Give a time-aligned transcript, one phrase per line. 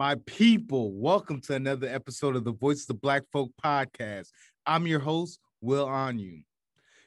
[0.00, 4.28] My people, welcome to another episode of the Voices of the Black Folk podcast.
[4.64, 6.38] I'm your host, Will Anu.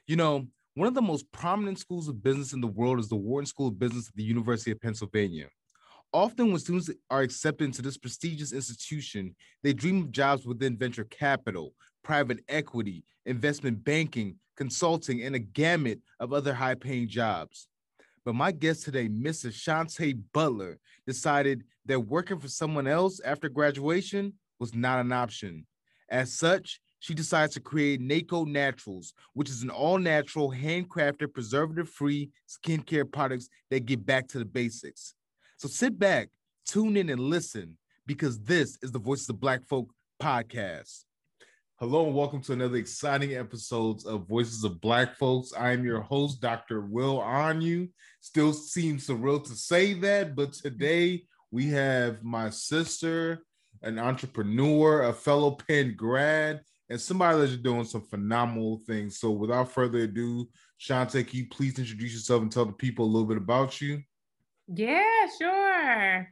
[0.06, 3.16] You know, one of the most prominent schools of business in the world is the
[3.16, 5.48] Wharton School of Business at the University of Pennsylvania.
[6.14, 11.06] Often, when students are accepted into this prestigious institution, they dream of jobs within venture
[11.06, 11.74] capital,
[12.04, 17.68] private equity, investment banking, consulting, and a gamut of other high paying jobs.
[18.26, 19.54] But my guest today, Mrs.
[19.54, 25.66] Shantae Butler, decided that working for someone else after graduation was not an option.
[26.10, 31.90] As such, she decides to create Nayko Naturals, which is an all natural, handcrafted, preservative
[31.90, 35.16] free skincare products that get back to the basics.
[35.58, 36.30] So sit back,
[36.66, 39.90] tune in, and listen because this is the Voices of Black Folk
[40.22, 41.04] podcast.
[41.78, 45.54] Hello and welcome to another exciting episode of Voices of Black Folks.
[45.58, 46.82] I am your host, Dr.
[46.82, 47.88] Will Anu.
[48.22, 53.44] Still seems surreal to say that, but today we have my sister,
[53.82, 59.18] an entrepreneur, a fellow Penn grad, and somebody that's doing some phenomenal things.
[59.18, 60.48] So without further ado,
[60.80, 64.04] Shantae, can you please introduce yourself and tell the people a little bit about you?
[64.68, 66.30] Yeah, sure.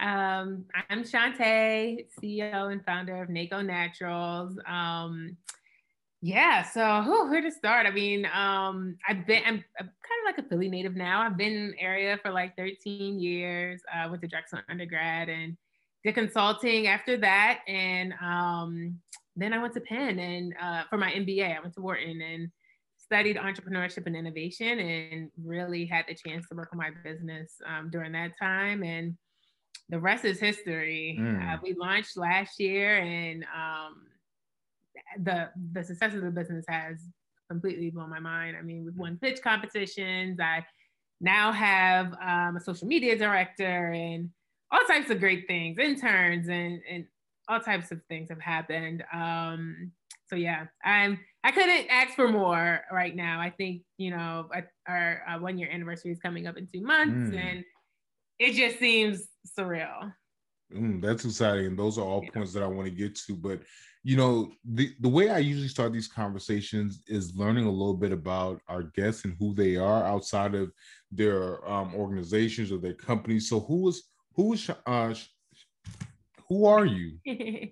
[0.00, 4.58] Um, I'm Shantae, CEO and founder of Nayko Naturals.
[4.66, 5.36] Um,
[6.22, 7.86] yeah, so whew, where to start?
[7.86, 11.20] I mean, um, I've been, I'm, I'm, kind of like a Philly native now.
[11.20, 13.82] I've been in the area for like 13 years.
[13.92, 15.56] I uh, went to Drexel undergrad and
[16.02, 17.60] did consulting after that.
[17.68, 18.98] And um,
[19.36, 22.50] then I went to Penn and uh, for my MBA, I went to Wharton and
[22.96, 27.90] studied entrepreneurship and innovation and really had the chance to work on my business um,
[27.90, 28.82] during that time.
[28.82, 29.16] And
[29.88, 31.18] the rest is history.
[31.20, 31.54] Mm.
[31.54, 34.06] Uh, we launched last year, and um,
[35.22, 36.98] the the success of the business has
[37.50, 38.56] completely blown my mind.
[38.56, 40.38] I mean, we've won pitch competitions.
[40.40, 40.64] I
[41.20, 44.30] now have um, a social media director and
[44.70, 47.06] all types of great things, interns, and and
[47.48, 49.02] all types of things have happened.
[49.12, 49.90] Um,
[50.28, 53.40] so yeah, I'm I couldn't ask for more right now.
[53.40, 54.48] I think you know
[54.86, 57.38] our, our one year anniversary is coming up in two months, mm.
[57.38, 57.64] and
[58.40, 60.12] it just seems surreal.
[60.74, 61.66] Mm, that's exciting.
[61.66, 62.30] And those are all yeah.
[62.30, 63.36] points that I want to get to.
[63.36, 63.60] But
[64.02, 68.12] you know, the, the way I usually start these conversations is learning a little bit
[68.12, 70.72] about our guests and who they are outside of
[71.12, 73.48] their um, organizations or their companies.
[73.48, 75.14] So who is who is uh,
[76.48, 77.18] who are you?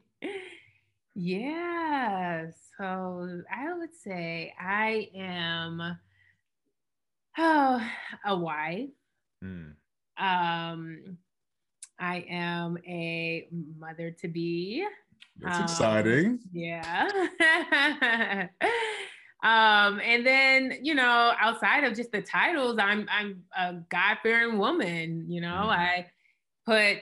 [1.15, 2.47] yeah.
[2.77, 5.99] So I would say I am
[7.39, 7.91] oh,
[8.27, 8.91] a wife.
[9.43, 9.73] Mm.
[10.19, 11.19] Um,
[11.99, 13.49] I am a
[13.79, 14.87] mother to be.
[15.41, 16.41] That's um, exciting.
[16.53, 17.09] Yeah.
[19.43, 25.27] um, and then you know, outside of just the titles, I'm I'm a God-fearing woman.
[25.29, 26.07] You know, mm I
[26.67, 26.99] put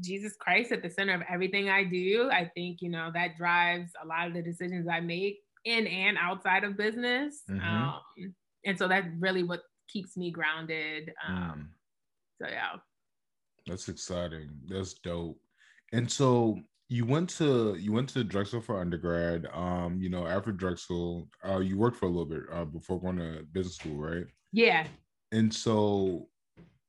[0.00, 2.30] Jesus Christ at the center of everything I do.
[2.32, 6.16] I think you know that drives a lot of the decisions I make in and
[6.18, 7.42] outside of business.
[7.50, 7.66] Mm-hmm.
[7.66, 8.34] Um,
[8.64, 11.12] and so that's really what keeps me grounded.
[11.26, 11.66] Um, mm.
[12.40, 12.76] So yeah.
[13.66, 14.50] That's exciting.
[14.68, 15.38] That's dope.
[15.92, 16.58] And so
[16.88, 19.46] you went to you went to Drexel for undergrad.
[19.52, 23.18] Um, you know, after Drexel, uh, you worked for a little bit uh, before going
[23.18, 24.26] to business school, right?
[24.52, 24.86] Yeah.
[25.32, 26.28] And so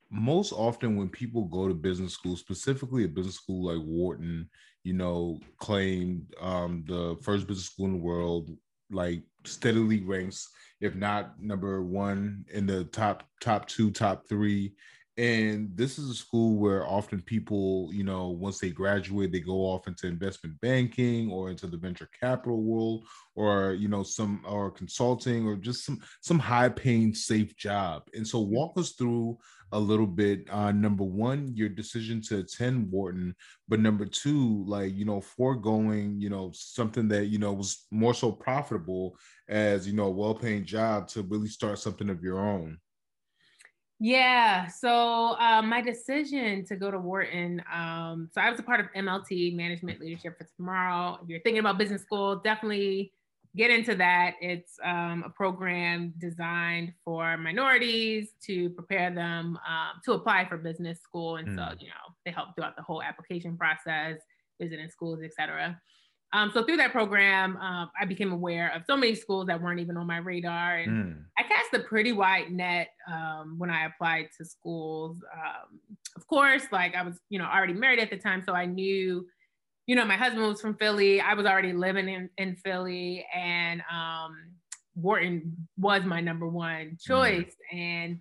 [0.10, 4.50] most often when people go to business school, specifically a business school like Wharton,
[4.84, 8.50] you know, claimed um, the first business school in the world,
[8.90, 10.50] like steadily ranks,
[10.82, 14.74] if not number one in the top top two, top three
[15.18, 19.58] and this is a school where often people you know once they graduate they go
[19.58, 23.06] off into investment banking or into the venture capital world
[23.36, 28.04] or you know some or consulting or just some some high paying safe job.
[28.14, 29.38] And so walk us through
[29.74, 33.34] a little bit uh number one your decision to attend wharton
[33.70, 38.14] but number two like you know foregoing you know something that you know was more
[38.14, 39.16] so profitable
[39.48, 42.78] as you know a well-paying job to really start something of your own
[44.04, 44.66] yeah.
[44.66, 47.62] So um, my decision to go to Wharton.
[47.72, 51.20] Um, so I was a part of MLT, Management Leadership for Tomorrow.
[51.22, 53.14] If you're thinking about business school, definitely
[53.56, 54.34] get into that.
[54.42, 61.00] It's um, a program designed for minorities to prepare them um, to apply for business
[61.02, 61.56] school, and mm.
[61.56, 64.18] so you know they help throughout the whole application process,
[64.60, 65.80] visiting schools, etc.
[66.34, 69.82] Um, so through that program, um, I became aware of so many schools that weren't
[69.82, 71.24] even on my radar, and mm.
[71.38, 75.18] I cast a pretty wide net um, when I applied to schools.
[75.34, 75.80] Um,
[76.16, 79.28] of course, like I was, you know, already married at the time, so I knew,
[79.88, 81.20] you know, my husband was from Philly.
[81.20, 84.38] I was already living in in Philly, and um,
[84.96, 87.56] Wharton was my number one choice.
[87.74, 87.78] Mm.
[87.78, 88.20] And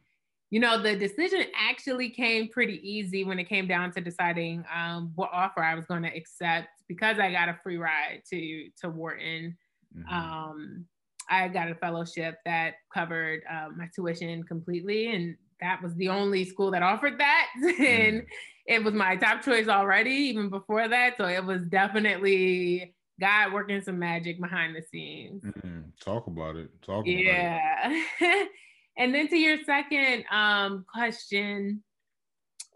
[0.51, 5.13] you know, the decision actually came pretty easy when it came down to deciding um,
[5.15, 8.91] what offer I was going to accept because I got a free ride to to
[8.91, 9.57] Wharton.
[9.97, 10.13] Mm-hmm.
[10.13, 10.87] Um,
[11.29, 16.45] I got a fellowship that covered uh, my tuition completely, and that was the only
[16.45, 17.47] school that offered that.
[17.63, 18.27] and mm.
[18.67, 21.15] it was my top choice already, even before that.
[21.17, 25.45] So it was definitely God working some magic behind the scenes.
[25.45, 25.81] Mm-hmm.
[26.05, 26.71] Talk about it.
[26.83, 27.87] Talk yeah.
[27.87, 28.05] about it.
[28.21, 28.45] Yeah.
[28.99, 31.83] And then to your second um, question,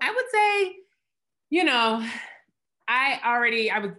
[0.00, 0.76] I would say,
[1.50, 2.06] you know,
[2.88, 3.92] I already I was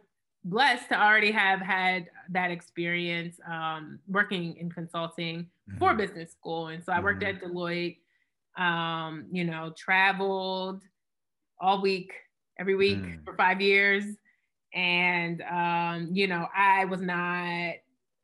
[0.44, 5.78] blessed to already have had that experience um, working in consulting mm-hmm.
[5.78, 7.44] for business school, and so I worked mm-hmm.
[7.46, 7.98] at Deloitte.
[8.58, 10.82] Um, you know, traveled
[11.60, 12.14] all week,
[12.58, 13.26] every week mm.
[13.26, 14.06] for five years
[14.76, 17.76] and um, you know, I was not.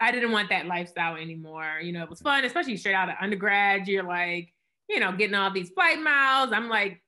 [0.03, 1.79] I didn't want that lifestyle anymore.
[1.81, 3.87] You know, it was fun, especially straight out of undergrad.
[3.87, 4.51] You're like,
[4.89, 6.51] you know, getting all these flight miles.
[6.51, 7.01] I'm like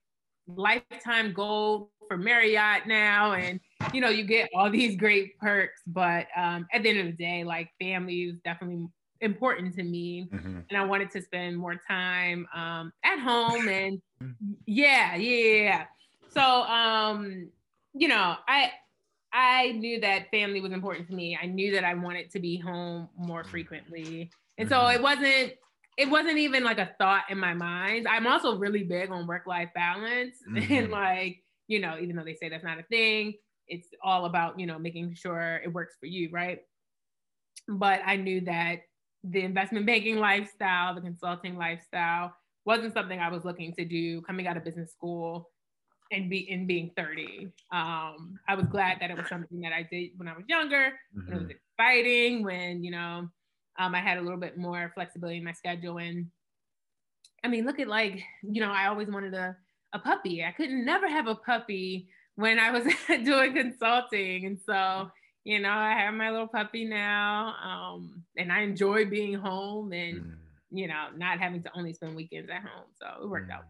[0.46, 3.32] lifetime gold for Marriott now.
[3.32, 3.60] And,
[3.92, 5.80] you know, you get all these great perks.
[5.86, 8.88] But um, at the end of the day, like family is definitely
[9.20, 10.28] important to me.
[10.32, 10.60] Mm-hmm.
[10.70, 13.68] And I wanted to spend more time um, at home.
[13.68, 14.00] And
[14.66, 15.84] yeah, yeah, yeah.
[16.30, 17.48] So, um,
[17.94, 18.70] you know, I,
[19.32, 21.36] I knew that family was important to me.
[21.40, 23.50] I knew that I wanted to be home more mm-hmm.
[23.50, 24.30] frequently.
[24.58, 24.96] And so mm-hmm.
[24.96, 25.52] it wasn't
[25.96, 28.08] it wasn't even like a thought in my mind.
[28.08, 30.72] I'm also really big on work-life balance mm-hmm.
[30.72, 33.34] and like, you know, even though they say that's not a thing,
[33.68, 36.60] it's all about, you know, making sure it works for you, right?
[37.68, 38.80] But I knew that
[39.22, 42.34] the investment banking lifestyle, the consulting lifestyle
[42.66, 45.50] wasn't something I was looking to do coming out of business school
[46.12, 47.48] and be in being 30.
[47.72, 50.92] Um, I was glad that it was something that I did when I was younger.
[51.16, 51.32] Mm-hmm.
[51.32, 51.52] It was mm-hmm.
[51.78, 53.28] exciting when, you know,
[53.78, 55.98] um, I had a little bit more flexibility in my schedule.
[55.98, 56.26] And
[57.42, 59.56] I mean, look at like, you know, I always wanted a,
[59.94, 60.44] a puppy.
[60.44, 62.84] I couldn't never have a puppy when I was
[63.24, 64.44] doing consulting.
[64.44, 65.10] And so,
[65.44, 67.54] you know, I have my little puppy now.
[67.64, 70.34] Um, and I enjoy being home and, mm.
[70.70, 72.90] you know, not having to only spend weekends at home.
[73.00, 73.54] So it worked mm.
[73.54, 73.64] out.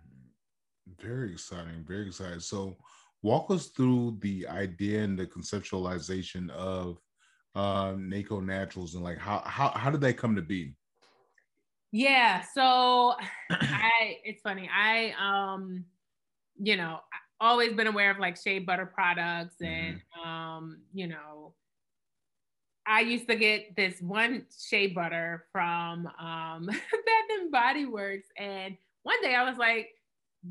[1.01, 1.85] Very exciting.
[1.87, 2.41] Very exciting.
[2.41, 2.77] So,
[3.23, 6.99] walk us through the idea and the conceptualization of
[7.55, 10.75] uh, Nayko Naturals and like how how how did they come to be?
[11.91, 12.43] Yeah.
[12.55, 13.15] So
[13.51, 14.69] I it's funny.
[14.73, 15.85] I um
[16.61, 17.01] you know
[17.41, 20.29] always been aware of like shea butter products and mm-hmm.
[20.29, 21.53] um you know
[22.87, 28.77] I used to get this one shea butter from um Bath and Body Works and
[29.03, 29.89] one day I was like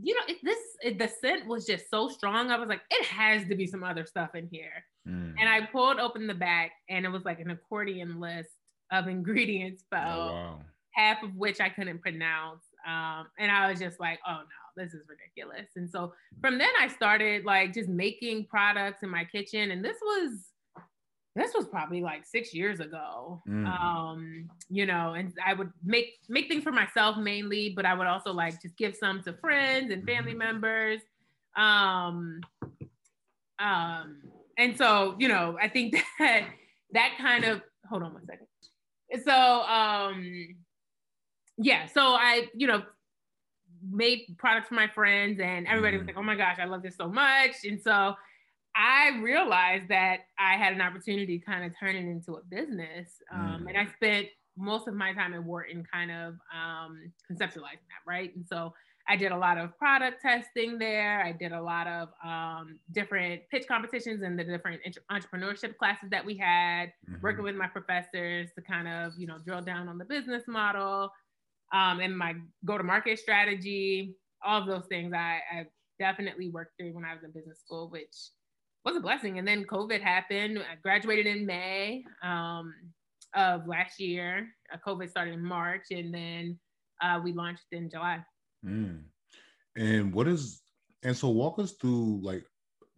[0.02, 2.50] you know, it, this it, the scent was just so strong.
[2.50, 4.84] I was like, it has to be some other stuff in here.
[5.08, 5.36] Mm.
[5.40, 8.50] And I pulled open the back, and it was like an accordion list
[8.92, 10.60] of ingredients, but oh, wow.
[10.92, 12.64] half of which I couldn't pronounce.
[12.88, 15.70] Um, and I was just like, oh no, this is ridiculous.
[15.76, 19.98] And so from then I started like just making products in my kitchen, and this
[20.02, 20.54] was
[21.36, 23.66] this was probably like six years ago mm.
[23.68, 28.08] um you know and i would make make things for myself mainly but i would
[28.08, 30.40] also like just give some to friends and family mm-hmm.
[30.40, 31.02] members
[31.56, 32.40] um
[33.60, 34.22] um
[34.58, 36.46] and so you know i think that
[36.92, 38.48] that kind of hold on one second
[39.24, 40.48] so um
[41.58, 42.82] yeah so i you know
[43.92, 46.08] made products for my friends and everybody was mm.
[46.08, 48.16] like oh my gosh i love this so much and so
[48.76, 53.22] I realized that I had an opportunity to kind of turn it into a business.
[53.32, 53.70] Um, mm.
[53.70, 58.36] And I spent most of my time at Wharton kind of um, conceptualizing that, right?
[58.36, 58.74] And so
[59.08, 61.22] I did a lot of product testing there.
[61.22, 64.82] I did a lot of um, different pitch competitions and the different
[65.12, 67.16] entrepreneurship classes that we had, mm-hmm.
[67.22, 71.12] working with my professors to kind of, you know, drill down on the business model
[71.74, 74.16] um, and my go-to-market strategy.
[74.46, 75.66] All of those things I, I
[76.00, 78.16] definitely worked through when I was in business school, which
[78.86, 79.40] was a blessing.
[79.40, 80.60] And then COVID happened.
[80.60, 82.74] I graduated in May um,
[83.36, 84.48] of last year.
[84.72, 86.60] Uh, COVID started in March, and then
[87.02, 88.20] uh, we launched in July.
[88.66, 89.04] Mm.
[89.76, 90.62] And what is
[91.04, 92.46] and so walk us through like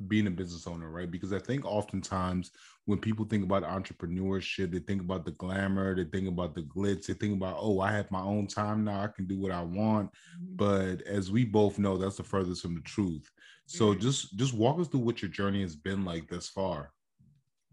[0.07, 1.09] being a business owner, right?
[1.09, 2.51] Because I think oftentimes
[2.85, 7.07] when people think about entrepreneurship, they think about the glamour, they think about the glitz,
[7.07, 9.63] they think about, oh, I have my own time now, I can do what I
[9.63, 10.11] want.
[10.11, 10.55] Mm-hmm.
[10.55, 13.29] But as we both know, that's the furthest from the truth.
[13.65, 14.01] So mm-hmm.
[14.01, 16.91] just just walk us through what your journey has been like thus far.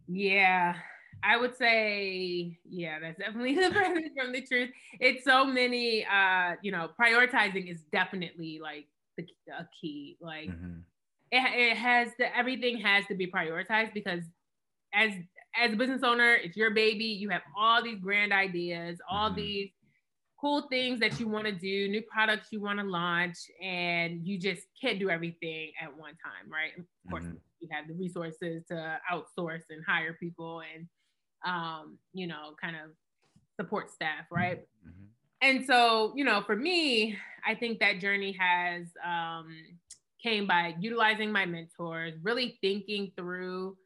[0.08, 0.76] Yeah,
[1.22, 4.70] I would say, yeah, that's definitely the furthest from the truth.
[4.98, 8.86] It's so many, uh, you know, prioritizing is definitely like
[9.18, 10.16] the a key.
[10.22, 10.78] Like mm-hmm.
[11.30, 14.22] it, it has to, everything has to be prioritized because
[14.94, 15.12] as
[15.60, 17.04] as a business owner, it's your baby.
[17.04, 19.36] You have all these grand ideas, all mm-hmm.
[19.36, 19.70] these
[20.40, 24.38] cool things that you want to do, new products you want to launch, and you
[24.38, 26.72] just can't do everything at one time, right?
[26.76, 27.36] Of course, mm-hmm.
[27.60, 30.88] you have the resources to outsource and hire people and,
[31.46, 32.90] um, you know, kind of
[33.60, 34.60] support staff, right?
[34.86, 35.04] Mm-hmm.
[35.42, 39.54] And so, you know, for me, I think that journey has um,
[40.22, 43.76] came by utilizing my mentors, really thinking through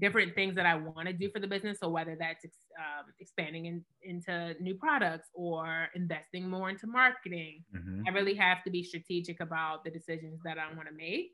[0.00, 1.78] different things that I want to do for the business.
[1.80, 8.02] So whether that's um, expanding in, into new products or investing more into marketing, mm-hmm.
[8.06, 11.32] I really have to be strategic about the decisions that I want to make.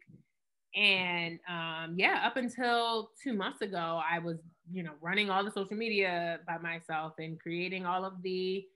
[0.74, 4.36] And um, yeah, up until two months ago, I was,
[4.70, 8.66] you know, running all the social media by myself and creating all of the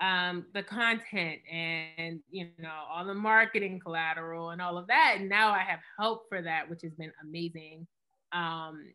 [0.00, 5.16] um, the content and you know all the marketing collateral and all of that.
[5.18, 7.86] And now I have help for that, which has been amazing.
[8.32, 8.86] Um,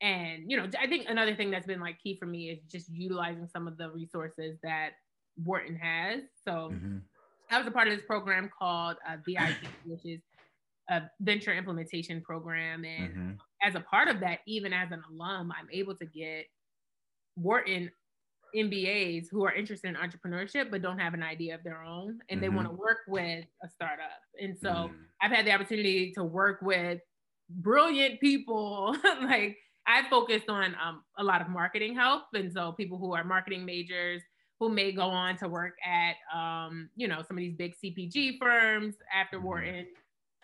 [0.00, 2.88] and you know i think another thing that's been like key for me is just
[2.90, 4.90] utilizing some of the resources that
[5.44, 6.98] wharton has so mm-hmm.
[7.50, 10.20] i was a part of this program called uh, vip which is
[10.90, 13.30] a venture implementation program and mm-hmm.
[13.62, 16.46] as a part of that even as an alum i'm able to get
[17.36, 17.90] wharton
[18.54, 22.40] mbas who are interested in entrepreneurship but don't have an idea of their own and
[22.40, 22.40] mm-hmm.
[22.40, 24.94] they want to work with a startup and so mm-hmm.
[25.22, 27.00] i've had the opportunity to work with
[27.48, 32.98] brilliant people like I focused on um, a lot of marketing help, and so people
[32.98, 34.22] who are marketing majors
[34.60, 38.38] who may go on to work at um, you know some of these big CPG
[38.38, 39.46] firms after mm-hmm.
[39.46, 39.86] Wharton,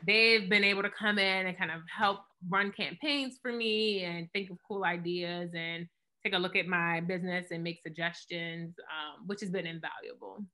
[0.07, 4.29] they've been able to come in and kind of help run campaigns for me and
[4.33, 5.87] think of cool ideas and
[6.23, 10.45] take a look at my business and make suggestions, um, which has been invaluable.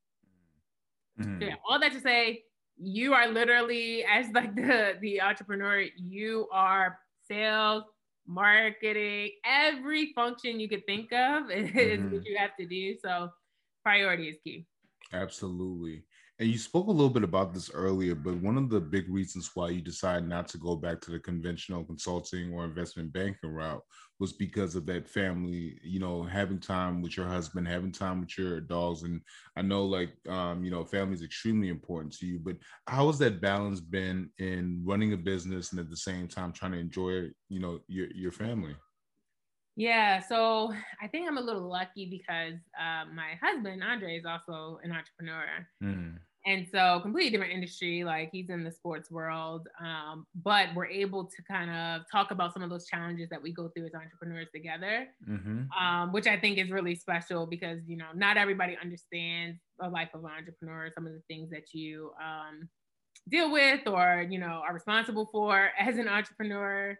[1.19, 1.41] Mm-hmm.
[1.41, 2.43] So yeah, all that to say,
[2.77, 7.83] you are literally as like the the entrepreneur, you are sales
[8.27, 12.13] marketing, every function you could think of is mm-hmm.
[12.13, 12.95] what you have to do.
[13.01, 13.29] So
[13.83, 14.65] priority is key.
[15.13, 16.03] Absolutely.
[16.39, 19.49] And you spoke a little bit about this earlier, but one of the big reasons
[19.55, 23.81] why you decided not to go back to the conventional consulting or investment banking route
[24.19, 28.37] was because of that family, you know, having time with your husband, having time with
[28.37, 29.01] your dogs.
[29.01, 29.19] And
[29.55, 33.17] I know like um, you know, family is extremely important to you, but how has
[33.17, 37.29] that balance been in running a business and at the same time trying to enjoy,
[37.49, 38.75] you know, your your family?
[39.77, 44.79] Yeah, so I think I'm a little lucky because uh, my husband Andre is also
[44.83, 45.45] an entrepreneur,
[45.81, 46.17] mm.
[46.47, 51.25] And so completely different industry like he's in the sports world um, but we're able
[51.25, 54.47] to kind of talk about some of those challenges that we go through as entrepreneurs
[54.55, 55.63] together mm-hmm.
[55.77, 60.07] um, which i think is really special because you know not everybody understands the life
[60.13, 62.69] of an entrepreneur some of the things that you um,
[63.27, 66.97] deal with or you know are responsible for as an entrepreneur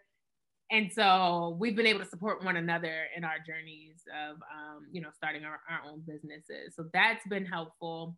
[0.70, 5.00] and so we've been able to support one another in our journeys of um, you
[5.00, 8.16] know starting our, our own businesses so that's been helpful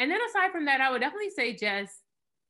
[0.00, 1.92] and then aside from that, I would definitely say just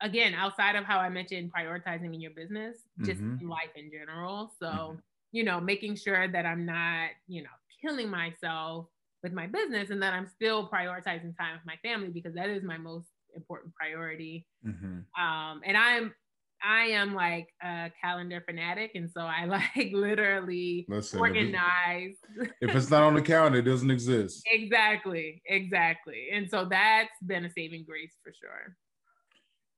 [0.00, 3.48] again, outside of how I mentioned prioritizing in your business, just mm-hmm.
[3.48, 4.52] life in general.
[4.58, 4.96] So, mm-hmm.
[5.32, 7.50] you know, making sure that I'm not, you know,
[7.82, 8.86] killing myself
[9.22, 12.62] with my business and that I'm still prioritizing time with my family because that is
[12.62, 14.46] my most important priority.
[14.66, 15.22] Mm-hmm.
[15.22, 16.14] Um, and I'm
[16.62, 22.16] I am like a calendar fanatic, and so I like literally Listen, organize.
[22.36, 24.42] If, if it's not on the calendar, it doesn't exist.
[24.50, 28.76] exactly, exactly, and so that's been a saving grace for sure.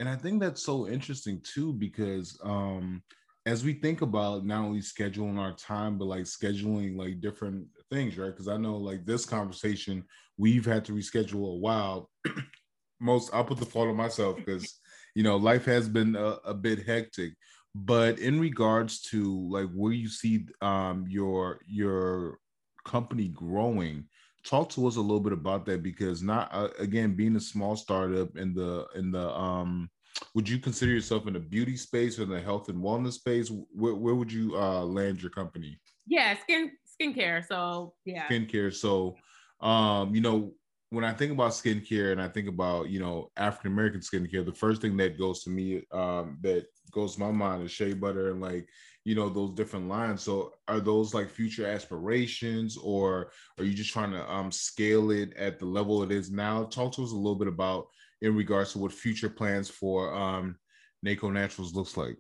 [0.01, 3.03] And I think that's so interesting too, because um,
[3.47, 8.17] as we think about not only scheduling our time, but like scheduling like different things,
[8.19, 8.31] right?
[8.31, 10.05] Because I know like this conversation,
[10.37, 12.11] we've had to reschedule a while.
[13.01, 14.81] Most I'll put the fault on myself because
[15.15, 17.35] you know, life has been a, a bit hectic.
[17.75, 22.39] But in regards to like where you see um, your your
[22.85, 24.05] company growing,
[24.45, 27.77] talk to us a little bit about that because not uh, again being a small
[27.77, 29.89] startup in the in the um
[30.35, 33.51] would you consider yourself in the beauty space or the health and wellness space?
[33.71, 35.79] Where, where would you uh land your company?
[36.07, 38.29] Yeah skin skincare so yeah.
[38.29, 39.17] Skincare so
[39.61, 40.53] um you know
[40.93, 44.53] when I think about skincare and I think about you know African American skincare, the
[44.53, 48.31] first thing that goes to me um, that goes to my mind is shea butter
[48.31, 48.69] and like
[49.07, 50.23] you know those different lines.
[50.23, 55.33] So are those like future aspirations, or are you just trying to um, scale it
[55.35, 56.65] at the level it is now?
[56.65, 57.87] Talk to us a little bit about
[58.21, 60.57] in regards to what future plans for um,
[61.05, 62.19] Nayko Naturals looks like.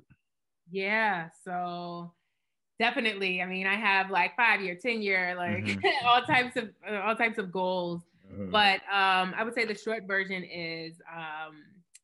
[0.70, 2.14] Yeah, so
[2.78, 3.42] definitely.
[3.42, 5.86] I mean, I have like five year, ten year, like mm-hmm.
[6.06, 6.70] all types of
[7.04, 8.00] all types of goals
[8.32, 8.50] Mm-hmm.
[8.50, 11.56] But um, I would say the short version is um,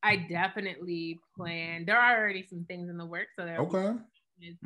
[0.02, 1.85] I definitely plan.
[1.87, 3.58] There are already some things in the works, so there.
[3.58, 3.94] Okay.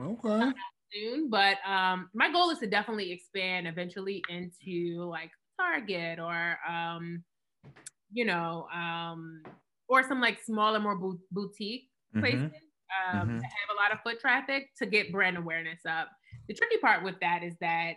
[0.01, 0.53] Okay.
[0.93, 7.25] Soon, but um, my goal is to definitely expand eventually into like Target or um,
[8.13, 9.43] you know, um,
[9.89, 11.89] or some like smaller, more bo- boutique
[12.19, 13.19] places mm-hmm.
[13.19, 13.39] Um, mm-hmm.
[13.39, 16.09] that have a lot of foot traffic to get brand awareness up.
[16.49, 17.95] The tricky part with that is that,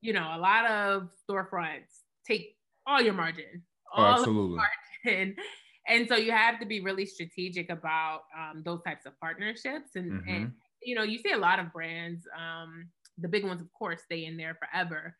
[0.00, 2.55] you know, a lot of storefronts take
[2.86, 3.62] all your margin,
[3.94, 4.58] oh, all oh, absolutely.
[5.04, 5.36] margin.
[5.88, 9.90] And so you have to be really strategic about um, those types of partnerships.
[9.94, 10.28] And, mm-hmm.
[10.28, 10.52] and,
[10.82, 12.88] you know, you see a lot of brands, um,
[13.18, 15.14] the big ones, of course, stay in there forever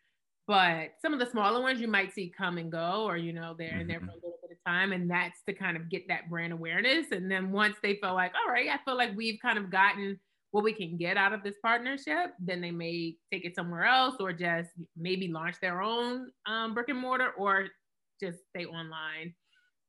[0.46, 3.54] but some of the smaller ones you might see come and go or you know
[3.58, 6.06] they're in there for a little bit of time and that's to kind of get
[6.08, 9.40] that brand awareness and then once they feel like all right i feel like we've
[9.40, 10.18] kind of gotten
[10.56, 14.14] what we can get out of this partnership then they may take it somewhere else
[14.20, 17.66] or just maybe launch their own um, brick and mortar or
[18.20, 19.34] just stay online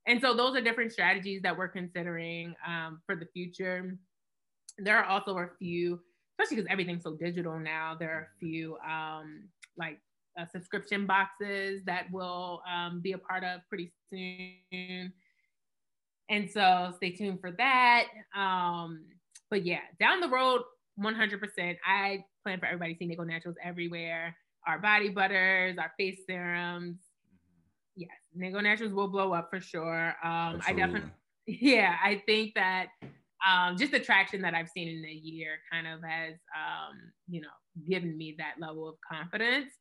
[0.08, 3.98] and so those are different strategies that we're considering um, for the future
[4.78, 5.98] there are also a few
[6.34, 9.48] especially because everything's so digital now there are a few um,
[9.78, 10.00] like
[10.38, 15.12] uh, subscription boxes that will um, be a part of pretty soon.
[16.30, 18.06] And so stay tuned for that.
[18.36, 19.06] Um,
[19.50, 20.62] but yeah, down the road,
[21.00, 24.36] 100%, I plan for everybody to see Nayko Naturals everywhere.
[24.66, 26.98] Our body butters, our face serums.
[27.96, 30.16] Yes, Nayko Naturals will blow up for sure.
[30.24, 31.12] Um, I definitely,
[31.46, 32.88] yeah, I think that
[33.48, 37.42] um, just the traction that I've seen in a year kind of has, um, you
[37.42, 37.48] know,
[37.88, 39.72] given me that level of confidence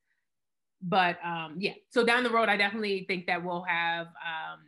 [0.82, 4.60] but um, yeah, so down the road, I definitely think that we'll have um,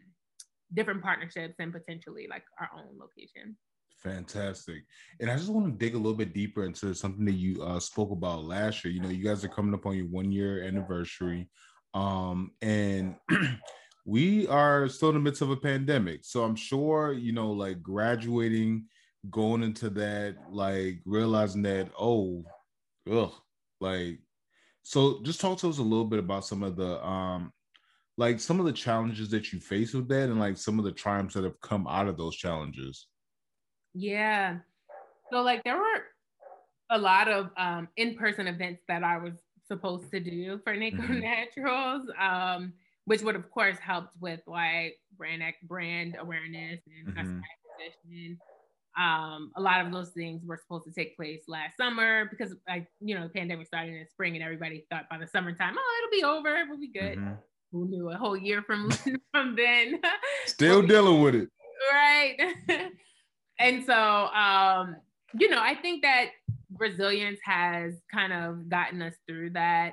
[0.74, 3.56] different partnerships and potentially like our own location.
[4.02, 4.84] Fantastic.
[5.20, 7.80] And I just want to dig a little bit deeper into something that you uh,
[7.80, 8.94] spoke about last year.
[8.94, 11.48] You know, you guys are coming up on your one year anniversary.
[11.94, 13.16] Um, and
[14.04, 16.20] we are still in the midst of a pandemic.
[16.22, 18.84] So I'm sure, you know, like graduating,
[19.30, 22.44] going into that, like realizing that, oh,
[23.10, 23.32] ugh,
[23.80, 24.20] like
[24.82, 27.52] so just talk to us a little bit about some of the um
[28.16, 30.92] like some of the challenges that you face with that and like some of the
[30.92, 33.06] triumphs that have come out of those challenges.
[33.98, 34.58] Yeah.
[35.30, 36.04] So like there were
[36.90, 39.34] a lot of um in-person events that I was
[39.66, 41.20] supposed to do for Nayko mm-hmm.
[41.20, 42.08] Naturals.
[42.20, 42.72] Um,
[43.08, 47.16] which would of course helped with like brand brand awareness and mm-hmm.
[47.16, 47.42] customer
[47.80, 48.38] acquisition
[48.98, 52.86] um, a lot of those things were supposed to take place last summer because like
[53.00, 55.98] you know the pandemic started in the spring and everybody thought by the summertime oh
[55.98, 57.32] it'll be over we'll be good mm-hmm.
[57.72, 58.90] who knew a whole year from
[59.32, 60.00] from then
[60.46, 61.48] still dealing with it
[61.90, 62.36] right
[63.58, 64.96] and so um
[65.38, 66.26] you know i think that
[66.78, 69.92] resilience has kind of gotten us through that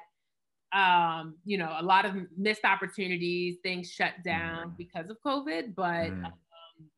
[0.73, 4.78] um you know a lot of missed opportunities things shut down mm.
[4.78, 6.32] because of covid but mm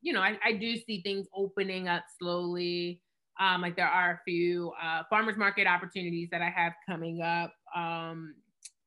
[0.00, 3.00] you know, I, I do see things opening up slowly.
[3.40, 7.52] Um, like there are a few uh, farmers market opportunities that I have coming up
[7.76, 8.34] um,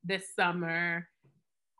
[0.03, 1.07] this summer.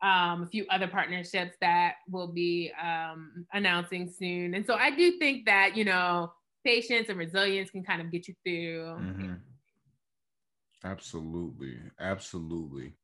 [0.02, 4.52] Um, a few other partnerships that we'll be um, announcing soon.
[4.54, 6.32] And so I do think that, you know,
[6.64, 8.96] patience and resilience can kind of get you through.
[9.00, 9.34] Mm-hmm.
[10.84, 11.78] Absolutely.
[12.00, 12.94] Absolutely.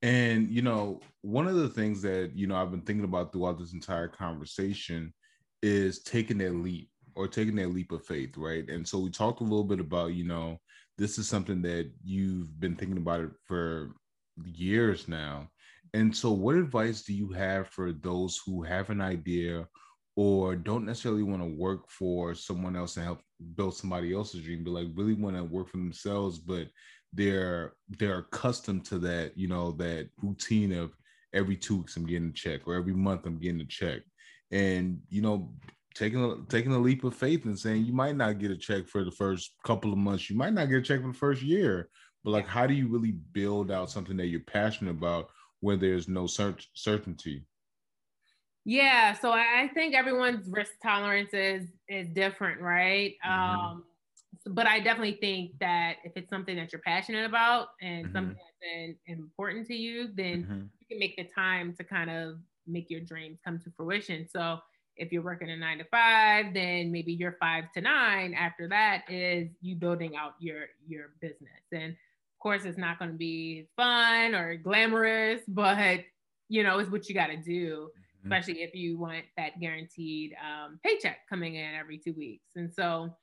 [0.00, 3.58] And, you know, one of the things that, you know, I've been thinking about throughout
[3.58, 5.12] this entire conversation
[5.62, 8.66] is taking that leap or taking that leap of faith, right?
[8.70, 10.58] And so we talked a little bit about, you know,
[10.96, 13.94] this is something that you've been thinking about it for
[14.42, 15.50] years now.
[15.94, 19.66] And so, what advice do you have for those who have an idea
[20.16, 23.20] or don't necessarily want to work for someone else and help
[23.54, 26.68] build somebody else's dream, but like really want to work for themselves, but
[27.12, 30.92] they're they're accustomed to that, you know, that routine of
[31.32, 34.00] every two weeks I'm getting a check or every month I'm getting a check?
[34.50, 35.52] And you know
[35.96, 38.86] taking a, taking a leap of faith and saying you might not get a check
[38.86, 41.42] for the first couple of months you might not get a check for the first
[41.42, 41.88] year
[42.22, 46.08] but like how do you really build out something that you're passionate about where there's
[46.08, 47.44] no cert- certainty
[48.64, 53.58] yeah so i think everyone's risk tolerance is is different right mm-hmm.
[53.60, 53.84] um
[54.48, 58.14] but i definitely think that if it's something that you're passionate about and mm-hmm.
[58.14, 60.62] something that's important to you then mm-hmm.
[60.80, 64.26] you can make the time to kind of make your dreams come to fruition.
[64.28, 64.58] So
[64.96, 69.02] if you're working a nine to five, then maybe your five to nine after that
[69.08, 71.62] is you building out your your business.
[71.72, 71.96] And
[72.46, 75.98] course, it's not going to be fun or glamorous, but
[76.48, 78.32] you know, it's what you got to do, mm-hmm.
[78.32, 82.44] especially if you want that guaranteed um, paycheck coming in every two weeks.
[82.54, 83.16] And so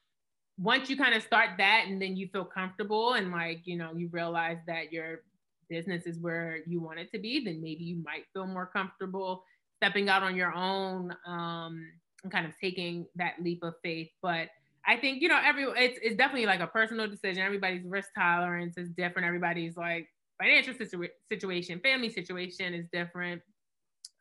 [0.58, 3.94] once you kind of start that and then you feel comfortable and like, you know,
[3.96, 5.22] you realize that your
[5.70, 9.46] business is where you want it to be, then maybe you might feel more comfortable
[9.78, 11.88] stepping out on your own um,
[12.24, 14.10] and kind of taking that leap of faith.
[14.22, 14.50] But
[14.86, 17.42] I think you know every it's it's definitely like a personal decision.
[17.44, 19.26] Everybody's risk tolerance is different.
[19.28, 20.08] Everybody's like
[20.42, 23.42] financial situa- situation, family situation is different.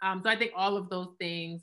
[0.02, 1.62] Um, so I think all of those things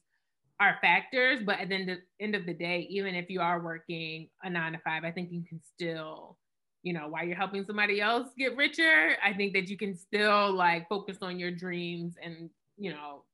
[0.59, 3.61] are factors, but at the end of, end of the day, even if you are
[3.61, 6.37] working a nine to five, I think you can still,
[6.83, 10.53] you know, while you're helping somebody else get richer, I think that you can still
[10.53, 13.25] like focus on your dreams and, you know,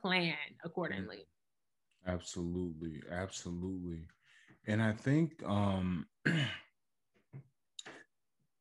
[0.00, 1.26] plan accordingly.
[2.06, 3.02] Absolutely.
[3.10, 4.06] Absolutely.
[4.66, 6.06] And I think um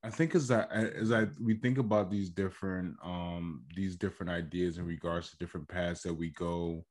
[0.04, 4.78] I think as I as I we think about these different um these different ideas
[4.78, 6.86] in regards to different paths that we go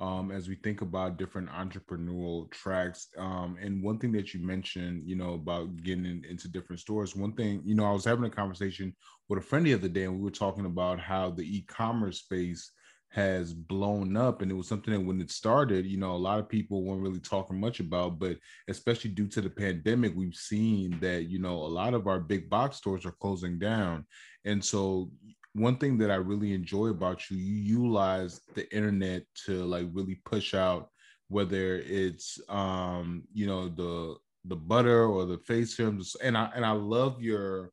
[0.00, 5.02] um as we think about different entrepreneurial tracks um and one thing that you mentioned
[5.04, 8.24] you know about getting in, into different stores one thing you know I was having
[8.24, 8.94] a conversation
[9.28, 12.70] with a friend the other day and we were talking about how the e-commerce space
[13.10, 16.38] has blown up and it was something that when it started you know a lot
[16.38, 18.36] of people weren't really talking much about but
[18.68, 22.50] especially due to the pandemic we've seen that you know a lot of our big
[22.50, 24.06] box stores are closing down.
[24.44, 25.10] And so
[25.54, 30.20] one thing that i really enjoy about you you utilize the internet to like really
[30.24, 30.90] push out
[31.28, 36.64] whether it's um you know the the butter or the face serums and i and
[36.64, 37.70] i love your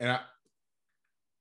[0.00, 0.20] and i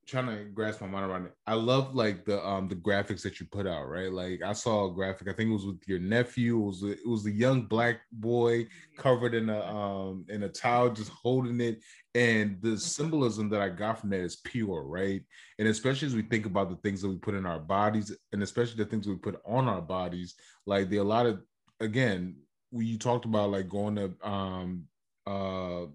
[0.08, 1.34] trying to grasp my mind around it.
[1.46, 4.12] I love like the um the graphics that you put out, right?
[4.12, 6.58] Like I saw a graphic, I think it was with your nephew.
[6.58, 10.50] It was a, it was a young black boy covered in a um in a
[10.50, 11.82] towel, just holding it.
[12.14, 15.22] And the symbolism that I got from that is pure, right?
[15.60, 18.44] And especially as we think about the things that we put in our bodies, and
[18.44, 20.36] especially the things we put on our bodies,
[20.66, 21.42] like there are a lot of
[21.80, 22.36] again,
[22.72, 24.86] when you talked about like going to um
[25.28, 25.86] uh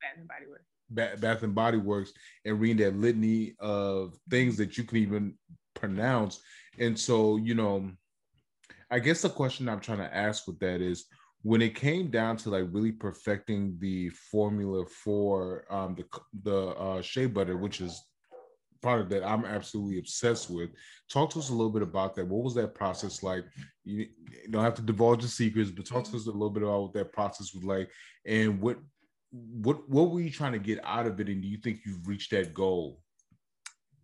[0.00, 2.12] Bath and Body Works Bath and Body Works
[2.44, 5.34] and reading that litany of things that you can even
[5.74, 6.40] pronounce.
[6.78, 7.90] And so, you know,
[8.90, 11.06] I guess the question I'm trying to ask with that is
[11.42, 16.04] when it came down to like really perfecting the formula for um, the
[16.42, 18.02] the uh, shea butter, which is
[18.82, 20.70] product that I'm absolutely obsessed with.
[21.10, 22.26] Talk to us a little bit about that.
[22.26, 23.44] What was that process like?
[23.84, 24.06] You,
[24.44, 26.82] you don't have to divulge the secrets, but talk to us a little bit about
[26.82, 27.90] what that process was like,
[28.24, 28.78] and what
[29.62, 32.06] what what were you trying to get out of it and do you think you've
[32.06, 33.00] reached that goal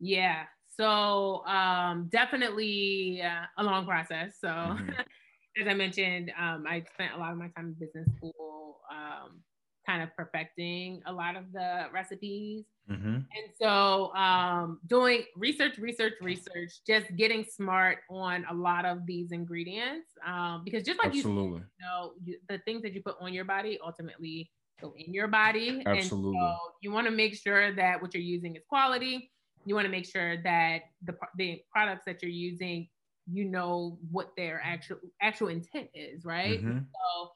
[0.01, 0.45] yeah
[0.77, 4.90] so um definitely uh, a long process so mm-hmm.
[5.61, 9.40] as i mentioned um i spent a lot of my time in business school um
[9.87, 13.14] kind of perfecting a lot of the recipes mm-hmm.
[13.16, 13.27] and
[13.61, 20.07] so um doing research research research just getting smart on a lot of these ingredients
[20.27, 21.59] um because just like Absolutely.
[21.59, 24.51] you, you know you, the things that you put on your body ultimately
[24.83, 25.83] go in your body.
[25.87, 26.38] Absolutely.
[26.38, 29.31] And so you want to make sure that what you're using is quality.
[29.64, 32.88] You want to make sure that the, the products that you're using,
[33.31, 36.59] you know what their actual actual intent is, right?
[36.59, 36.79] Mm-hmm.
[36.79, 37.31] So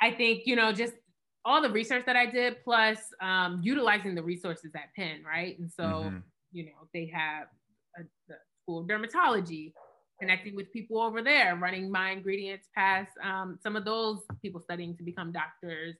[0.00, 0.94] I think, you know, just
[1.44, 5.58] all the research that I did, plus um, utilizing the resources at Penn, right?
[5.58, 6.16] And so, mm-hmm.
[6.52, 7.48] you know, they have
[7.98, 9.72] a, the School of Dermatology,
[10.18, 14.96] connecting with people over there, running my ingredients past um, some of those people studying
[14.96, 15.96] to become doctors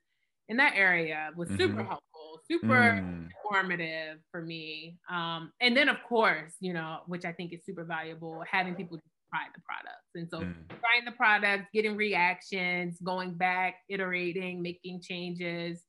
[0.48, 1.78] in that area was super mm-hmm.
[1.78, 3.28] helpful, super mm.
[3.28, 4.98] informative for me.
[5.11, 8.98] Um, and then, of course, you know, which I think is super valuable, having people
[9.30, 10.11] try the products.
[10.14, 10.54] And so, mm.
[10.68, 15.83] trying the products, getting reactions, going back, iterating, making changes,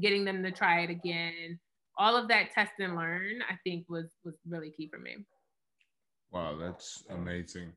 [0.00, 1.58] getting them to try it again.
[1.98, 5.26] All of that test and learn, I think, was was really key for me.
[6.30, 7.72] Wow, that's amazing.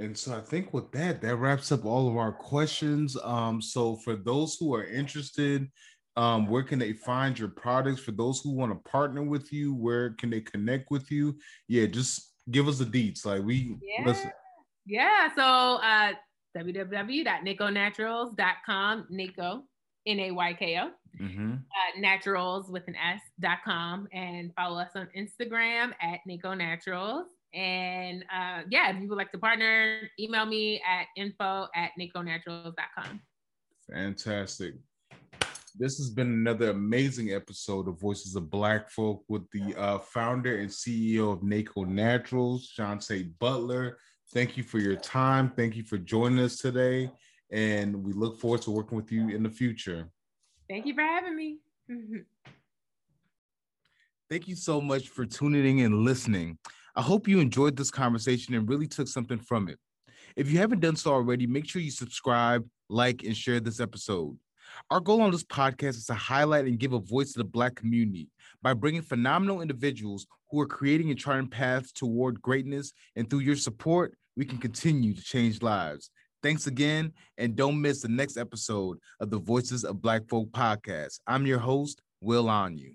[0.00, 3.16] And so I think with that, that wraps up all of our questions.
[3.22, 5.68] Um, so for those who are interested,
[6.16, 8.00] um, where can they find your products?
[8.00, 11.36] For those who want to partner with you, where can they connect with you?
[11.68, 13.26] Yeah, just give us the deets.
[13.26, 14.06] Like we yeah.
[14.06, 14.30] listen.
[14.86, 15.34] Yeah.
[15.34, 16.12] So uh
[16.56, 19.62] www.naykonaturals.com, Nayko,
[20.06, 20.90] N-A-Y-K-O.
[21.20, 21.52] Mm-hmm.
[21.52, 27.26] Uh, naturals with an S dot com and follow us on Instagram at Nayko Naturals.
[27.54, 33.20] And uh, yeah, if you would like to partner, email me at info at naykonaturals.com.
[33.90, 34.74] Fantastic.
[35.78, 40.58] This has been another amazing episode of Voices of Black Folk with the uh, founder
[40.58, 43.98] and CEO of Nayko Naturals, Shante Butler.
[44.32, 45.52] Thank you for your time.
[45.56, 47.10] Thank you for joining us today.
[47.52, 50.08] And we look forward to working with you in the future.
[50.68, 51.58] Thank you for having me.
[54.28, 56.58] Thank you so much for tuning in and listening.
[56.98, 59.78] I hope you enjoyed this conversation and really took something from it.
[60.34, 64.36] If you haven't done so already, make sure you subscribe, like, and share this episode.
[64.90, 67.76] Our goal on this podcast is to highlight and give a voice to the Black
[67.76, 68.26] community
[68.62, 72.92] by bringing phenomenal individuals who are creating and charting paths toward greatness.
[73.14, 76.10] And through your support, we can continue to change lives.
[76.42, 81.20] Thanks again, and don't miss the next episode of the Voices of Black Folk podcast.
[81.28, 82.94] I'm your host, Will On You.